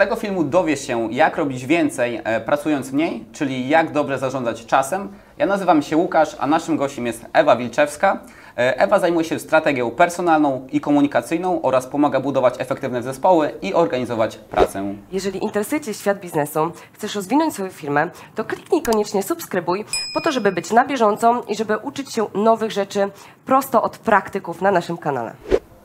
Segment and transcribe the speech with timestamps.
[0.00, 5.08] tego filmu dowiesz się, jak robić więcej e, pracując mniej, czyli jak dobrze zarządzać czasem.
[5.38, 8.20] Ja nazywam się Łukasz, a naszym gościem jest Ewa Wilczewska.
[8.58, 14.36] E, Ewa zajmuje się strategią personalną i komunikacyjną oraz pomaga budować efektywne zespoły i organizować
[14.36, 14.94] pracę.
[15.12, 20.32] Jeżeli interesuje Cię świat biznesu, chcesz rozwinąć swoją firmę, to kliknij koniecznie subskrybuj po to,
[20.32, 23.10] żeby być na bieżąco i żeby uczyć się nowych rzeczy
[23.46, 25.32] prosto od praktyków na naszym kanale.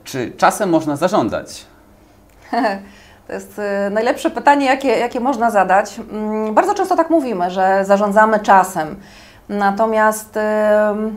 [0.03, 1.65] Czy czasem można zarządzać?
[3.27, 5.99] To jest y, najlepsze pytanie, jakie, jakie można zadać.
[6.11, 8.95] Mm, Bardzo często tak mówimy, że zarządzamy czasem.
[9.49, 10.41] Natomiast y,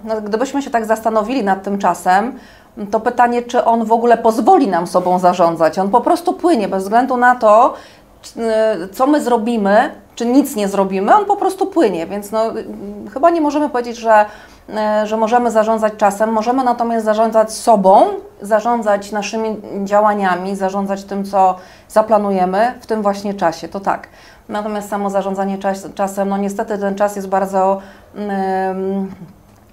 [0.05, 2.39] no, gdybyśmy się tak zastanowili nad tym czasem,
[2.91, 5.79] to pytanie, czy on w ogóle pozwoli nam sobą zarządzać.
[5.79, 7.75] On po prostu płynie bez względu na to,
[8.37, 8.41] y,
[8.93, 12.07] co my zrobimy, czy nic nie zrobimy, on po prostu płynie.
[12.07, 12.43] Więc no,
[13.15, 14.27] chyba nie możemy powiedzieć, że,
[15.05, 16.33] że możemy zarządzać czasem.
[16.33, 18.07] Możemy natomiast zarządzać sobą,
[18.43, 21.57] zarządzać naszymi działaniami, zarządzać tym, co
[21.89, 23.69] zaplanujemy w tym właśnie czasie.
[23.69, 24.09] To tak.
[24.49, 27.81] Natomiast samo zarządzanie czas, czasem, no niestety ten czas jest bardzo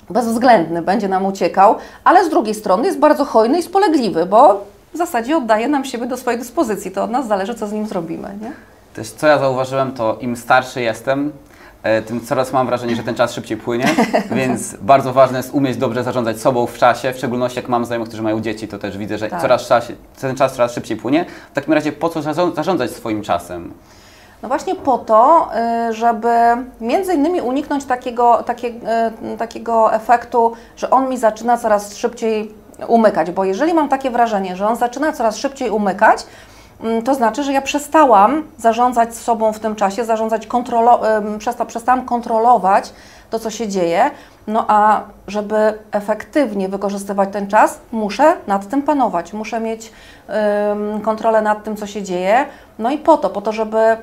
[0.10, 4.98] bezwzględny, będzie nam uciekał, ale z drugiej strony jest bardzo hojny i spolegliwy, bo w
[4.98, 6.92] zasadzie oddaje nam siebie do swojej dyspozycji.
[6.92, 8.30] To od nas zależy, co z nim zrobimy.
[8.42, 8.52] Nie?
[8.94, 11.32] Też co ja zauważyłem, to im starszy jestem, e,
[12.06, 13.86] tym coraz mam wrażenie, że ten czas szybciej płynie,
[14.32, 18.08] więc bardzo ważne jest umieć dobrze zarządzać sobą w czasie, w szczególności jak mam znajomych,
[18.10, 19.42] którzy mają dzieci, to też widzę, że Tak.
[19.42, 21.26] coraz czasie, ten czas coraz szybciej płynie.
[21.52, 23.74] W takim razie po co zarząd- zarządzać swoim czasem?
[24.42, 25.50] No właśnie po to,
[25.90, 26.30] y, żeby
[26.82, 32.52] między innymi uniknąć takiego, takie, y, takiego efektu, że on mi zaczyna coraz szybciej
[32.88, 36.26] umykać, bo jeżeli mam takie wrażenie, że on zaczyna coraz szybciej umykać,
[37.06, 41.02] to znaczy, że ja przestałam zarządzać sobą w tym czasie, zarządzać kontrolo,
[41.40, 42.94] przesta, przestałam kontrolować
[43.30, 44.12] to, co się dzieje.
[44.48, 49.92] No a żeby efektywnie wykorzystywać ten czas, muszę nad tym panować, muszę mieć
[51.04, 52.46] kontrolę nad tym, co się dzieje.
[52.80, 53.98] No i po to, po to, żeby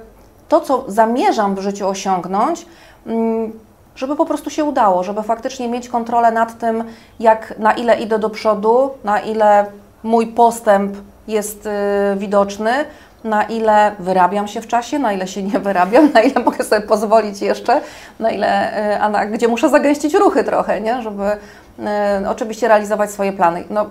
[0.49, 2.67] to, co zamierzam w życiu osiągnąć,
[3.07, 3.53] mm,
[3.97, 6.85] żeby po prostu się udało, żeby faktycznie mieć kontrolę nad tym,
[7.21, 9.67] jak, na ile idę do przodu, na ile
[10.03, 10.97] mój postęp
[11.29, 11.71] jest y,
[12.17, 12.73] widoczny,
[13.25, 16.81] na ile wyrabiam się w czasie, na ile się nie wyrabiam, na ile mogę sobie
[16.81, 17.81] pozwolić jeszcze,
[18.21, 21.03] na ile, y, a na, gdzie muszę zagęścić ruchy trochę, nie?
[21.03, 21.25] żeby
[22.23, 23.65] y, oczywiście realizować swoje plany.
[23.71, 23.87] No,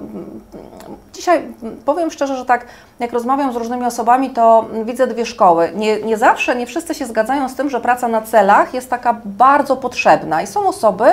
[1.14, 1.42] dzisiaj
[1.86, 2.66] powiem szczerze, że tak
[3.00, 5.72] jak rozmawiam z różnymi osobami, to widzę dwie szkoły.
[5.76, 9.22] Nie, nie zawsze, nie wszyscy się zgadzają z tym, że praca na celach jest taka
[9.26, 11.06] bardzo potrzebna i są osoby,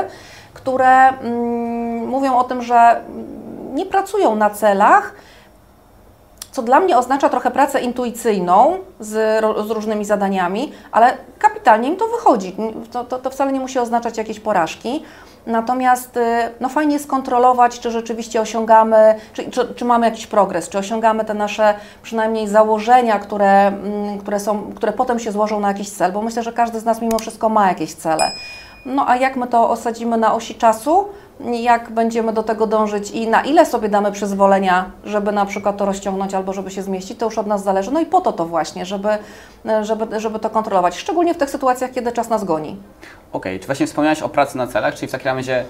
[0.55, 3.01] które mm, mówią o tym, że
[3.75, 5.15] nie pracują na celach,
[6.59, 12.07] co dla mnie oznacza trochę pracę intuicyjną z, z różnymi zadaniami, ale kapitalnie im to
[12.07, 12.57] wychodzi.
[12.93, 15.03] To, to, to wcale nie musi oznaczać jakiejś porażki.
[15.47, 16.21] Natomiast y,
[16.61, 21.25] no fajnie jest kontrolować, czy rzeczywiście osiągamy, czy, czy, czy mamy jakiś progres, czy osiągamy
[21.25, 26.13] te nasze przynajmniej założenia, które, mm, które, są, które potem się złożą na jakiś cel,
[26.13, 28.31] bo myślę, że każdy z nas mimo wszystko ma jakieś cele.
[28.87, 31.09] No a jak my to osadzimy na osi czasu,
[31.45, 35.87] jak będziemy do tego dążyć i na ile sobie damy przyzwolenia, żeby na przykład to
[35.87, 37.91] rozciągnąć albo żeby się zmieścić, to już od nas zależy.
[37.91, 39.09] No i po to to właśnie, żeby,
[39.83, 42.77] żeby, żeby to kontrolować, szczególnie w tych sytuacjach, kiedy czas nas goni.
[43.33, 45.65] Okej, czy właśnie wspomniałaś o pracy na celach, czyli w takim razie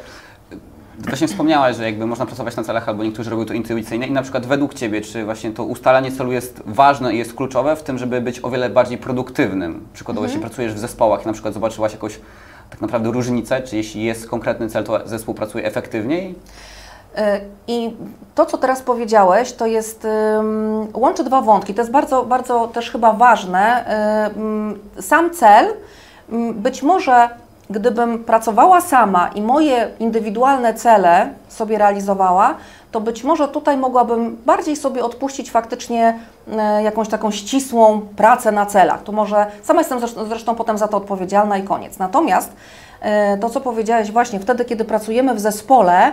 [0.98, 4.22] właśnie wspomniałaś, że jakby można pracować na celach, albo niektórzy robią to intuicyjnie i na
[4.22, 7.98] przykład według Ciebie, czy właśnie to ustalanie celu jest ważne i jest kluczowe w tym,
[7.98, 9.86] żeby być o wiele bardziej produktywnym?
[9.92, 12.20] Przykładowo, jeśli pracujesz w zespołach i na przykład zobaczyłaś jakąś
[12.70, 16.34] tak naprawdę różnicę, czy jeśli jest konkretny cel, to zespół pracuje efektywniej?
[17.18, 17.20] Y,
[17.66, 17.96] I
[18.34, 20.06] to, co teraz powiedziałeś, to jest,
[20.94, 21.74] łączy dwa wątki.
[21.74, 23.84] To jest bardzo, bardzo też chyba ważne.
[24.36, 25.74] Ym, sam cel,
[26.32, 27.28] ym, być może
[27.70, 32.54] gdybym pracowała sama i moje indywidualne cele sobie realizowała,
[32.92, 36.18] to być może tutaj mogłabym bardziej sobie odpuścić faktycznie
[36.52, 39.02] e, jakąś taką ścisłą pracę na celach.
[39.02, 41.98] To może sama jestem zresztą, potem za to odpowiedzialna i koniec.
[41.98, 42.52] Natomiast
[43.00, 46.12] e, to, co powiedziałeś właśnie, wtedy, kiedy pracujemy w zespole,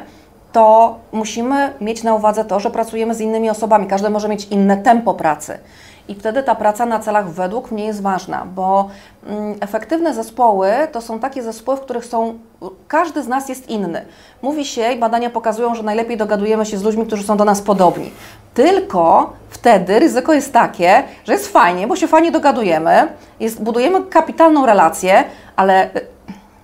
[0.52, 3.88] to musimy mieć na uwadze to, że pracujemy z innymi osobami.
[3.88, 5.60] Każdy może mieć inne tempo pracy.
[6.08, 8.90] I wtedy ta praca na celach według mnie jest ważna, bo
[9.28, 12.40] mm, efektywne zespoły to są takie zespoły, w których są,
[12.88, 14.06] każdy z nas jest inny.
[14.42, 17.62] Mówi się i badania pokazują, że najlepiej dogadujemy się z ludźmi, którzy są do nas
[17.62, 18.12] podobni.
[18.54, 23.08] Tylko wtedy ryzyko jest takie, że jest fajnie, bo się fajnie dogadujemy,
[23.40, 25.24] jest, budujemy kapitalną relację,
[25.56, 26.02] ale y,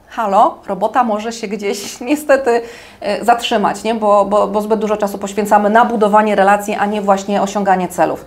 [0.10, 2.62] halo, robota może się gdzieś niestety
[3.02, 3.96] e, zatrzymać, nie?
[3.96, 8.26] Bo, bo, bo zbyt dużo czasu poświęcamy na budowanie relacji, a nie właśnie osiąganie celów.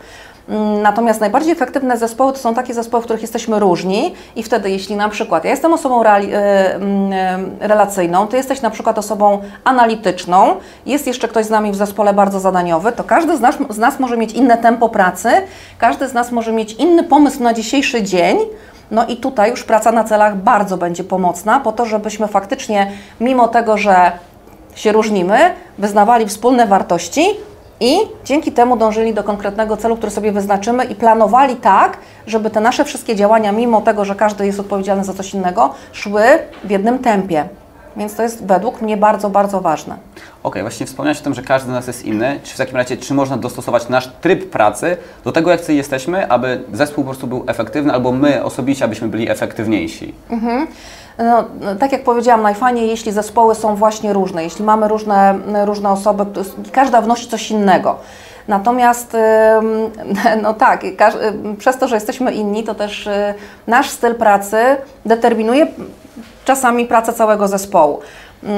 [0.48, 4.70] Mm, Natomiast najbardziej efektywne zespoły to są takie zespoły, w których jesteśmy różni i wtedy,
[4.70, 9.38] jeśli na przykład ja jestem osobą e, mm, e, relacyjną, ty jesteś na przykład osobą
[9.64, 10.56] analityczną,
[10.86, 14.00] jest jeszcze ktoś z nami w zespole bardzo zadaniowy, to każdy z nas, z nas
[14.00, 15.28] może mieć inne tempo pracy,
[15.78, 18.38] każdy z nas może mieć inny pomysł na dzisiejszy dzień.
[18.90, 23.48] No i tutaj już praca na celach bardzo będzie pomocna, po to, żebyśmy faktycznie, mimo
[23.48, 24.12] tego, że
[24.74, 25.38] się różnimy,
[25.78, 27.26] wyznawali wspólne wartości
[27.84, 32.60] i dzięki temu dążyli do konkretnego celu, który sobie wyznaczymy i planowali tak, żeby te
[32.60, 36.22] nasze wszystkie działania, mimo tego, że każdy jest odpowiedzialny za coś innego, szły
[36.64, 37.48] w jednym tempie.
[37.96, 39.96] Więc to jest według mnie bardzo, bardzo ważne.
[40.42, 42.40] Okej, właśnie wspomniałeś o tym, że każdy z nas jest inny.
[42.42, 46.60] Czy w takim razie, czy można dostosować nasz tryb pracy do tego, jak jesteśmy, aby
[46.72, 50.14] zespół po prostu był efektywny, albo my osobiście, abyśmy byli efektywniejsi?
[51.18, 51.44] No,
[51.78, 56.26] tak jak powiedziałam, najfajniej, jeśli zespoły są właśnie różne, jeśli mamy różne, różne osoby,
[56.72, 57.96] każda wnosi coś innego.
[58.48, 59.16] Natomiast,
[60.42, 60.82] no tak,
[61.58, 63.34] przez to, że jesteśmy inni, to też y,
[63.66, 64.56] nasz styl pracy
[65.04, 65.66] determinuje
[66.44, 68.00] czasami pracę całego zespołu.
[68.42, 68.48] Y,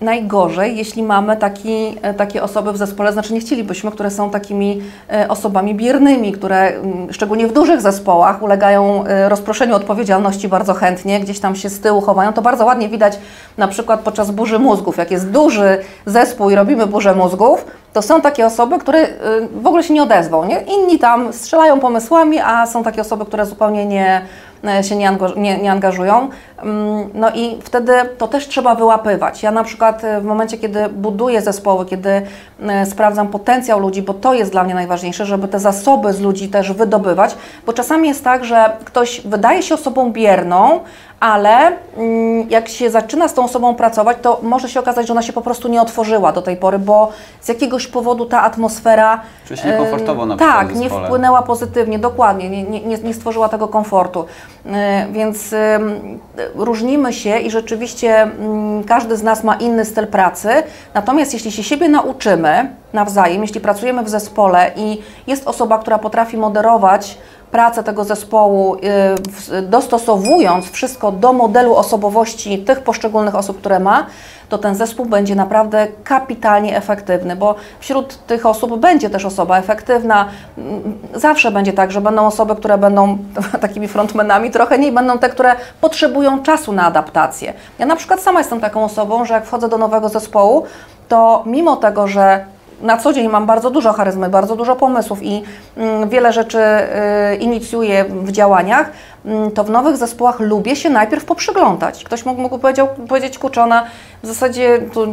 [0.00, 4.82] Najgorzej, jeśli mamy taki, e, takie osoby w zespole, znaczy nie chcielibyśmy, które są takimi
[5.12, 11.20] e, osobami biernymi, które mm, szczególnie w dużych zespołach ulegają e, rozproszeniu odpowiedzialności bardzo chętnie,
[11.20, 12.32] gdzieś tam się z tyłu chowają.
[12.32, 13.18] To bardzo ładnie widać
[13.56, 14.96] na przykład podczas burzy mózgów.
[14.96, 19.06] Jak jest duży zespół i robimy burzę mózgów, to są takie osoby, które
[19.54, 20.44] w ogóle się nie odezwą.
[20.44, 20.60] Nie?
[20.60, 24.22] Inni tam strzelają pomysłami, a są takie osoby, które zupełnie nie,
[24.82, 24.96] się
[25.36, 26.28] nie angażują.
[26.62, 29.42] Mm, No i wtedy to też trzeba wyłapywać.
[29.42, 32.22] Ja na przykład e, w momencie, kiedy buduję zespoły, kiedy
[32.68, 36.48] e, sprawdzam potencjał ludzi, bo to jest dla mnie najważniejsze, żeby te zasoby z ludzi
[36.48, 40.80] też wydobywać, bo czasami jest tak, że ktoś wydaje się osobą bierną,
[41.20, 45.22] ale mm, jak się zaczyna z tą osobą pracować, to może się okazać, że ona
[45.22, 49.56] się po prostu nie otworzyła do tej pory, bo z jakiegoś powodu ta atmosfera Czuje
[49.60, 54.24] się niekomfortowo na Tak, nie wpłynęła pozytywnie, dokładnie, nie, nie, nie- stworzyła tego komfortu.
[54.66, 55.54] E, Więc
[56.54, 60.48] różnimy się i rzeczywiście mm, każdy z nas ma inny styl pracy.
[60.94, 66.36] Natomiast jeśli się siebie nauczymy nawzajem, jeśli pracujemy w zespole i jest osoba, która potrafi
[66.36, 67.18] moderować
[67.50, 68.76] pracę tego zespołu,
[69.52, 74.06] y, dostosowując wszystko do modelu osobowości tych poszczególnych osób, które ma,
[74.48, 80.28] to ten zespół będzie naprawdę kapitalnie efektywny, bo wśród tych osób będzie też osoba efektywna.
[80.58, 83.18] Mm, Zawsze będzie tak, że będą osoby, które będą
[83.60, 87.52] takimi frontmenami, trochę nie będą te, które potrzebują czasu na adaptację.
[87.78, 90.64] Ja na przykład sama jestem taką osobą, że jak wchodzę do nowego zespołu,
[91.08, 92.44] to mimo tego, że
[92.82, 95.42] na co dzień mam bardzo dużo charyzmy, bardzo dużo pomysłów i
[95.76, 98.90] mm, wiele rzeczy y, inicjuję w działaniach,
[99.24, 102.04] mm, to w nowych zespołach lubię się najpierw poprzyglądać.
[102.04, 102.58] Ktoś mógł, mógł
[103.08, 103.84] powiedzieć, kurczę, ona
[104.22, 105.06] w zasadzie tu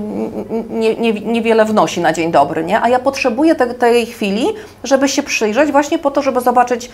[0.69, 2.81] nie, nie, niewiele wnosi na dzień dobry, nie?
[2.81, 4.47] a ja potrzebuję te, tej chwili,
[4.83, 6.91] żeby się przyjrzeć właśnie po to, żeby zobaczyć,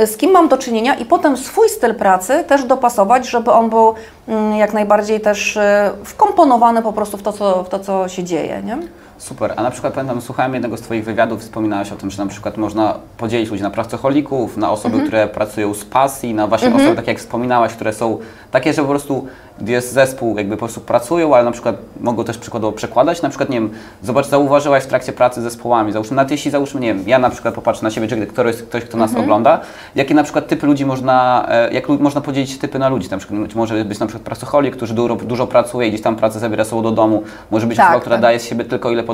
[0.00, 3.70] y, z kim mam do czynienia i potem swój styl pracy też dopasować, żeby on
[3.70, 3.94] był
[4.28, 5.60] mm, jak najbardziej też y,
[6.04, 8.62] wkomponowany po prostu w to, co, w to, co się dzieje.
[8.64, 8.78] Nie?
[9.20, 9.52] Super.
[9.56, 12.56] A na przykład pamiętam, słuchałem jednego z Twoich wywiadów, wspominałaś o tym, że na przykład
[12.56, 15.06] można podzielić ludzi na pracocholików, na osoby, Mhm.
[15.06, 18.18] które pracują z pasji, na właśnie osoby, tak jak wspominałaś, które są
[18.50, 19.26] takie, że po prostu
[19.66, 23.22] jest zespół, jakby po prostu pracują, ale na przykład mogą też przykładowo przekładać.
[23.22, 23.70] Na przykład, nie wiem,
[24.02, 27.30] zobacz, zauważyłaś w trakcie pracy z zespołami, załóżmy, nawet jeśli załóżmy, nie wiem, ja na
[27.30, 29.60] przykład popatrzę na siebie, czy ktoś, ktoś kto nas ogląda,
[29.94, 33.40] jakie na przykład typy ludzi można, e, jak można podzielić typy na ludzi, na przykład
[33.50, 36.64] czy może być na przykład pracocholik, który dużo, dużo pracuje i gdzieś tam pracę zabiera
[36.64, 38.22] sobą do domu, może być Tak, osoba, która tak.
[38.22, 39.04] daje z siebie tylko ile,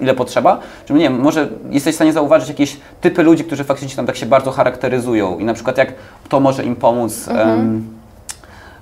[0.00, 3.96] ile potrzeba, czy nie wiem, może jesteś w stanie zauważyć jakieś typy ludzi, którzy faktycznie
[3.96, 5.38] tam tak się bardzo charakteryzują?
[5.38, 5.92] I na przykład jak
[6.28, 7.84] to może im pomóc em,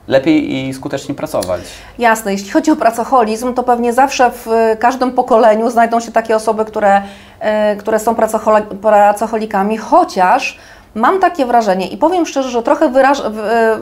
[0.08, 1.60] lepiej i skuteczniej pracować.
[1.98, 4.46] Jasne, jeśli chodzi o pracoholizm, to pewnie zawsze w
[4.78, 7.02] każdym pokoleniu znajdą się takie osoby, które,
[7.40, 10.58] e, które są pracocholi- pracocholikami, chociaż
[10.94, 13.30] mam takie wrażenie i powiem szczerze, że trochę wyraż, e,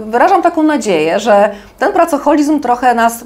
[0.06, 3.24] wyrażam taką nadzieję, że ten pracoholizm trochę nas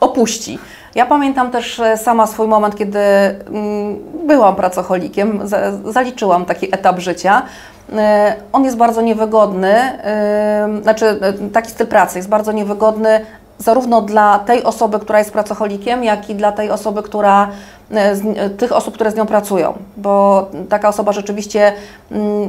[0.00, 0.58] opuści.
[0.94, 6.98] Ja pamiętam też e, sama swój moment, kiedy mm, byłam pracocholikiem, za- zaliczyłam taki etap
[6.98, 7.42] życia.
[7.98, 13.26] E, On jest bardzo niewygodny, e, znaczy e, taki styl pracy jest bardzo niewygodny
[13.58, 17.48] zarówno dla tej osoby, która jest pracocholikiem, jak i dla tej osoby, która
[18.58, 21.72] tych osób, które z nią pracują, bo taka osoba rzeczywiście
[22.10, 22.48] mm,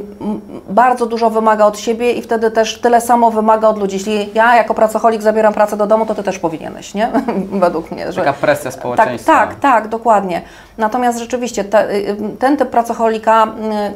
[0.69, 3.95] bardzo dużo wymaga od siebie i wtedy też tyle samo wymaga od ludzi.
[3.95, 7.09] Jeśli ja jako pracocholik zabieram pracę do domu, to ty też powinieneś, nie?
[7.51, 8.11] Według mnie.
[8.11, 8.21] Że...
[8.21, 9.31] Taka presja Tak, społeczeństwa.
[9.33, 10.41] tak, tak, dokładnie.
[10.77, 13.47] Natomiast rzeczywiście te, y, ten typ pracocholika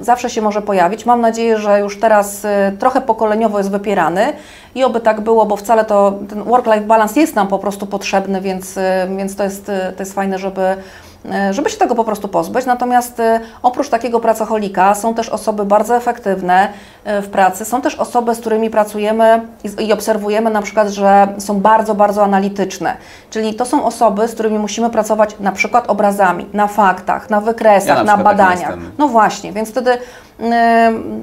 [0.01, 1.05] y, zawsze się może pojawić.
[1.05, 2.49] Mam nadzieję, że już teraz y,
[2.79, 4.33] trochę pokoleniowo jest wypierany
[4.75, 8.41] i oby tak było, bo wcale to ten work-life balance jest nam po prostu potrzebny,
[8.41, 8.81] więc, y,
[9.17, 10.75] więc to, jest, y, to jest fajne, żeby, e,
[11.51, 12.65] żeby się tego po prostu pozbyć.
[12.65, 16.69] Natomiast e, oprócz takiego pracocholika są też osoby bardzo efektywne
[17.03, 19.41] e, w pracy, są też osoby, z którymi pracujemy
[19.79, 22.97] i, obserwujemy na przykład, że są bardzo, bardzo analityczne.
[23.29, 27.87] Czyli to są osoby, z którymi musimy pracować na przykład obrazami, na faktach, na wykresach,
[27.87, 28.59] Ja na na, taki badaniach.
[28.59, 28.91] jestem.
[28.97, 29.97] No właśnie, więc wtedy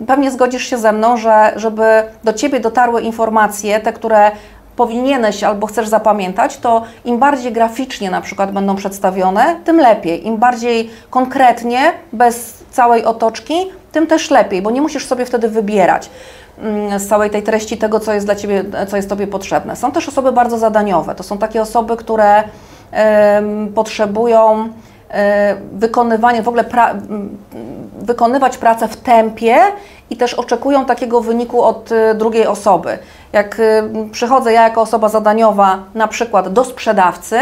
[0.06, 4.30] pewnie zgodzisz się ze mną, że żeby do Ciebie dotarły informacje, te, które
[4.76, 10.26] powinieneś albo chcesz zapamiętać, to im bardziej graficznie na przykład będą przedstawione, tym lepiej.
[10.26, 13.54] Im bardziej konkretnie, bez całej otoczki,
[13.92, 16.10] tym też lepiej, bo nie musisz sobie wtedy wybierać
[16.58, 19.76] mm, z całej tej treści tego, co jest dla Ciebie, co jest Tobie potrzebne.
[19.76, 21.14] Są też osoby bardzo zadaniowe.
[21.14, 22.42] To są takie osoby, które
[22.92, 24.68] em, potrzebują
[25.10, 27.38] e, wykonywanie, w ogóle pra, m,
[27.98, 29.56] wykonywać pracę w tempie
[30.10, 32.98] i też oczekują takiego wyniku od e, drugiej osoby.
[33.34, 37.40] Jak e, przychodzę ja jako osoba zadaniowa na przykład do sprzedawcy,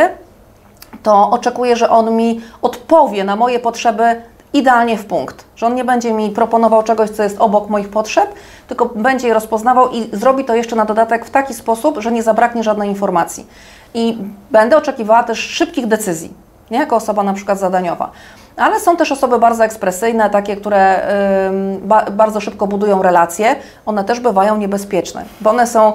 [1.03, 4.23] to oczekuję, że on mi odpowie na moje potrzeby
[4.53, 5.45] idealnie w punkt.
[5.57, 8.35] Że on nie będzie mi proponował czegoś, co jest obok moich potrzeb,
[8.69, 12.23] tylko będzie je rozpoznawał i zrobi to jeszcze na dodatek w taki sposób, że nie
[12.23, 13.47] zabraknie żadnej informacji.
[13.95, 14.19] I
[14.51, 16.33] będę oczekiwała też szybkich decyzji,
[16.71, 18.11] nie jako osoba na przykład zadaniowa.
[18.57, 21.07] Ale są też osoby bardzo ekspresyjne, takie, które
[22.11, 23.57] bardzo szybko budują relacje.
[23.87, 25.93] One też bywają niebezpieczne, bo one są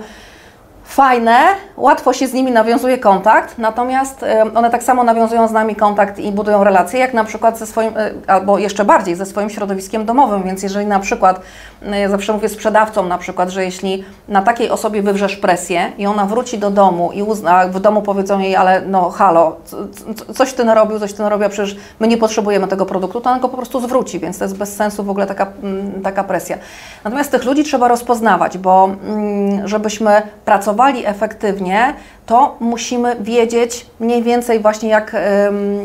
[0.87, 1.37] fajne,
[1.77, 6.31] łatwo się z nimi nawiązuje kontakt, natomiast one tak samo nawiązują z nami kontakt i
[6.31, 10.43] budują relacje, jak na przykład ze swoim, e, albo jeszcze bardziej ze swoim środowiskiem domowym,
[10.43, 11.41] więc jeżeli na przykład,
[11.81, 16.25] ja zawsze mówię sprzedawcom na przykład, że jeśli na takiej osobie wywrzesz presję i ona
[16.25, 19.77] wróci do domu i uzna, w domu powiedzą jej, ale no halo, co-
[20.15, 23.39] co- coś ty narobił, coś ty narobił, przecież my nie potrzebujemy tego produktu, to ona
[23.39, 26.57] go po prostu zwróci, więc to jest bez sensu w ogóle taka, mm, taka presja.
[27.03, 31.93] Natomiast tych ludzi trzeba rozpoznawać, bo mm, żebyśmy pracowali efektywnie,
[32.25, 35.15] to musimy wiedzieć mniej więcej właśnie jak,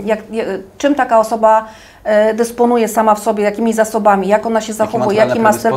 [0.05, 0.19] jak,
[0.79, 1.65] czym taka osoba
[2.35, 5.71] dysponuje sama w sobie, jakimi zasobami, jak ona się zachowuje, jaki ma styl.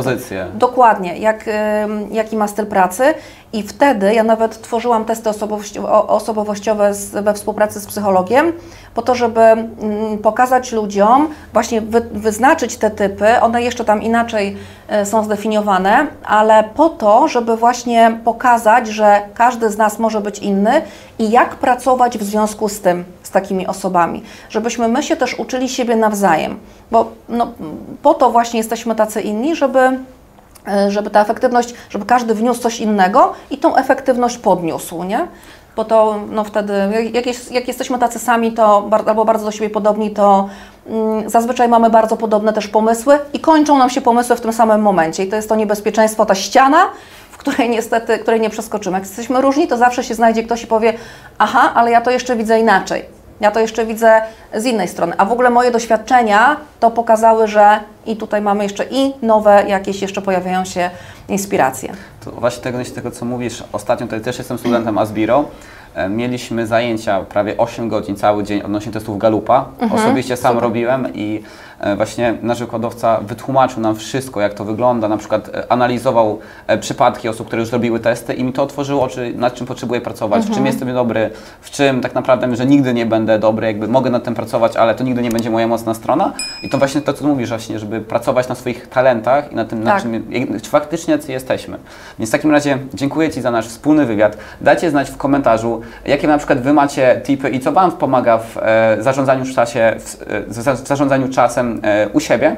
[0.54, 1.44] Dokładnie, jak,
[2.10, 3.14] jaki ma styl pracy.
[3.52, 5.30] I wtedy ja nawet tworzyłam testy
[6.08, 8.52] osobowościowe we współpracy z psychologiem,
[8.94, 13.40] po to, żeby mm, pokazać ludziom, właśnie wy, wyznaczyć te typy.
[13.40, 14.56] One jeszcze tam inaczej
[14.88, 20.38] e, są zdefiniowane, ale po to, żeby właśnie pokazać, że każdy z nas może być
[20.38, 20.82] inny
[21.18, 24.22] i jak pracować w związku z tym, z takimi osobami.
[24.48, 26.58] Żebyśmy my się też uczyli siebie nawzajem,
[26.90, 27.52] bo no,
[28.02, 29.98] po to właśnie jesteśmy tacy inni, żeby
[30.88, 35.26] żeby ta efektywność, żeby każdy wniósł coś innego i tą efektywność podniósł, nie?
[35.76, 36.72] Bo to no wtedy,
[37.12, 40.48] jak, jest, jak jesteśmy tacy sami, to albo bardzo do siebie podobni, to
[40.86, 44.82] mm, zazwyczaj mamy bardzo podobne też pomysły i kończą nam się pomysły w tym samym
[44.82, 45.24] momencie.
[45.24, 46.86] I to jest to niebezpieczeństwo, ta ściana,
[47.30, 48.98] w której niestety, której nie przeskoczymy.
[48.98, 50.94] Jak jesteśmy różni, to zawsze się znajdzie ktoś i powie,
[51.38, 53.15] aha, ale ja to jeszcze widzę inaczej.
[53.40, 54.22] Ja to jeszcze widzę
[54.54, 55.12] z innej strony.
[55.18, 60.02] A w ogóle moje doświadczenia to pokazały, że i tutaj mamy jeszcze i nowe jakieś
[60.02, 60.90] jeszcze pojawiają się
[61.28, 61.92] inspiracje.
[62.24, 65.44] To właśnie tego, tego, co mówisz, ostatnio tutaj też jestem studentem Asbiro.
[65.96, 69.64] E, Mieliśmy zajęcia prawie 8 godzin cały dzień odnośnie testów Galupa.
[69.92, 71.42] Osobiście sam robiłem i
[71.80, 75.08] e, właśnie nasz wykładowca wytłumaczył nam wszystko, jak to wygląda.
[75.08, 76.38] Na przykład e, analizował
[76.80, 80.46] przypadki osób, które już zrobiły testy i mi to otworzyło oczy, nad czym potrzebuję pracować,
[80.46, 84.10] w czym jestem dobry, w czym tak naprawdę, że nigdy nie będę dobry, jakby mogę
[84.10, 86.32] nad tym pracować, ale to nigdy nie będzie moja mocna strona.
[86.62, 89.84] I to właśnie to, co mówisz właśnie, żeby pracować na swoich talentach i na tym,
[89.84, 90.02] na Tak.
[90.02, 91.78] czym jak- czy faktycznie jesteśmy.
[92.18, 94.36] Więc w takim razie dziękuję Ci za nasz wspólny wywiad.
[94.60, 98.56] Dajcie znać w komentarzu, jakie na przykład Wy macie tipy i co Wam pomaga w
[98.56, 102.56] e, zarządzaniu w czasie, w, e, za, zarządzaniu czasem e, u siebie.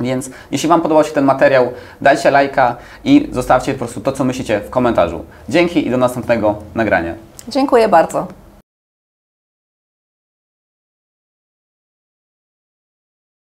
[0.00, 4.24] Więc jeśli Wam podobał się ten materiał, dajcie lajka i zostawcie po prostu to, co
[4.24, 5.24] myślicie w komentarzu.
[5.48, 7.14] Dzięki i do następnego nagrania.
[7.48, 8.26] Dziękuję bardzo.